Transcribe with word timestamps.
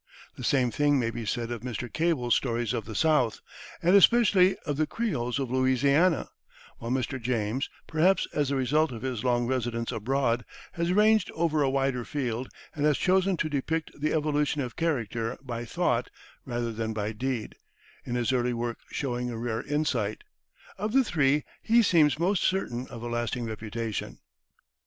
The 0.35 0.43
same 0.43 0.71
thing 0.71 0.97
may 0.97 1.11
be 1.11 1.27
said 1.27 1.51
of 1.51 1.61
Mr. 1.61 1.87
Cable's 1.87 2.33
stories 2.33 2.73
of 2.73 2.85
the 2.85 2.95
South, 2.95 3.39
and 3.83 3.95
especially 3.95 4.57
of 4.65 4.77
the 4.77 4.87
Creoles 4.87 5.37
of 5.37 5.51
Louisiana; 5.51 6.29
while 6.79 6.89
Mr. 6.89 7.21
James, 7.21 7.69
perhaps 7.85 8.27
as 8.33 8.49
the 8.49 8.55
result 8.55 8.91
of 8.91 9.03
his 9.03 9.23
long 9.23 9.45
residence 9.45 9.91
abroad, 9.91 10.43
has 10.71 10.91
ranged 10.91 11.29
over 11.33 11.61
a 11.61 11.69
wider 11.69 12.03
field, 12.03 12.49
and 12.73 12.83
has 12.87 12.97
chosen 12.97 13.37
to 13.37 13.47
depict 13.47 13.91
the 13.95 14.11
evolution 14.11 14.59
of 14.61 14.75
character 14.75 15.37
by 15.43 15.65
thought 15.65 16.09
rather 16.47 16.71
than 16.71 16.93
by 16.93 17.11
deed, 17.11 17.53
in 18.03 18.15
his 18.15 18.33
early 18.33 18.53
work 18.53 18.79
showing 18.89 19.29
a 19.29 19.37
rare 19.37 19.61
insight. 19.61 20.23
Of 20.79 20.93
the 20.93 21.03
three, 21.03 21.43
he 21.61 21.83
seems 21.83 22.17
most 22.17 22.41
certain 22.43 22.87
of 22.87 23.03
a 23.03 23.07
lasting 23.07 23.45
reputation. 23.45 24.17